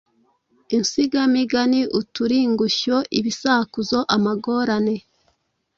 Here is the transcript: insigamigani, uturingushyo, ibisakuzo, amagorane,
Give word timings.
insigamigani, 0.77 1.79
uturingushyo, 1.99 2.95
ibisakuzo, 3.19 3.99
amagorane, 4.15 4.95